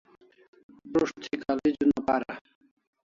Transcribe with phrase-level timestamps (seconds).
[0.95, 2.39] Prus't thi college una para